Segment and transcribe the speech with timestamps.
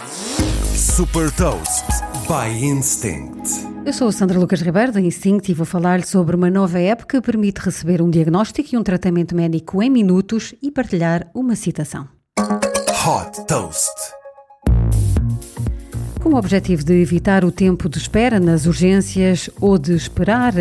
[0.00, 1.84] Super Toast
[2.26, 3.50] by Instinct.
[3.84, 7.04] Eu sou a Sandra Lucas Ribeiro da Instinct e vou falar-lhe sobre uma nova app
[7.04, 12.08] que permite receber um diagnóstico e um tratamento médico em minutos e partilhar uma citação.
[12.38, 13.90] Hot Toast.
[16.22, 20.54] Com o objetivo de evitar o tempo de espera nas urgências ou de esperar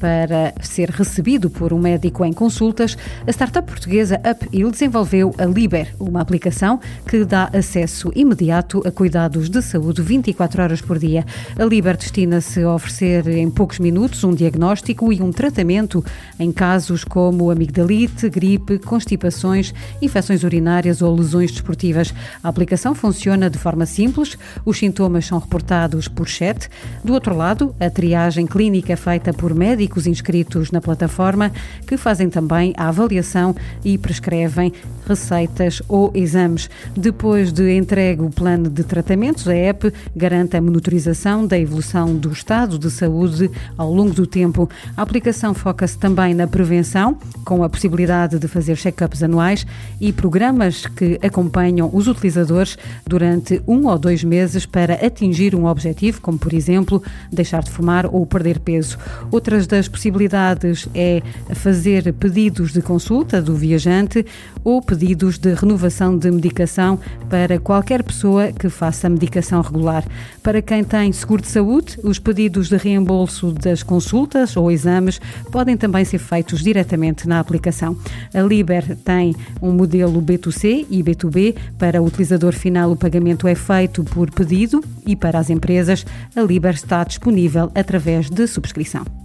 [0.00, 2.96] para ser recebido por um médico em consultas,
[3.26, 9.50] a startup portuguesa UpIll desenvolveu a Liber, uma aplicação que dá acesso imediato a cuidados
[9.50, 11.24] de saúde 24 horas por dia.
[11.58, 16.02] A Liber destina-se a oferecer em poucos minutos um diagnóstico e um tratamento
[16.38, 22.14] em casos como amigdalite, gripe, constipações, infecções urinárias ou lesões desportivas.
[22.42, 26.70] A aplicação funciona de forma simples, os sintomas são reportados por chat.
[27.04, 31.50] Do outro lado, a triagem clínica feita por médicos médicos inscritos na plataforma
[31.86, 33.54] que fazem também a avaliação
[33.84, 34.72] e prescrevem
[35.06, 36.70] receitas ou exames.
[36.96, 42.30] Depois de entregue o plano de tratamentos, a app garante a monitorização da evolução do
[42.30, 44.70] estado de saúde ao longo do tempo.
[44.96, 49.66] A aplicação foca-se também na prevenção, com a possibilidade de fazer check-ups anuais
[50.00, 56.20] e programas que acompanham os utilizadores durante um ou dois meses para atingir um objetivo,
[56.20, 58.96] como por exemplo deixar de fumar ou perder peso.
[59.30, 61.22] Outras das possibilidades é
[61.54, 64.24] fazer pedidos de consulta do viajante
[64.64, 66.98] ou pedidos de renovação de medicação
[67.28, 70.04] para qualquer pessoa que faça medicação regular.
[70.42, 75.20] Para quem tem seguro de saúde, os pedidos de reembolso das consultas ou exames
[75.50, 77.96] podem também ser feitos diretamente na aplicação.
[78.34, 81.56] A Liber tem um modelo B2C e B2B.
[81.78, 86.04] Para o utilizador final, o pagamento é feito por pedido e para as empresas,
[86.34, 89.19] a Liber está disponível através de subscrição.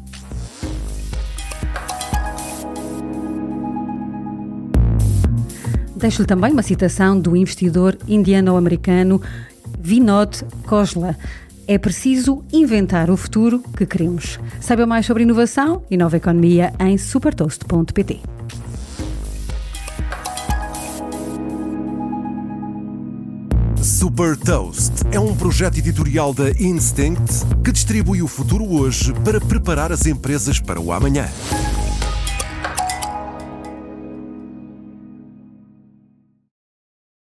[6.06, 9.20] Deixo-lhe também uma citação do investidor indiano-americano
[9.80, 11.18] Vinod Khosla.
[11.68, 14.40] É preciso inventar o futuro que queremos.
[14.62, 18.22] Saiba mais sobre inovação e nova economia em supertoast.pt.
[23.82, 29.92] Super Toast é um projeto editorial da Instinct que distribui o futuro hoje para preparar
[29.92, 31.26] as empresas para o amanhã.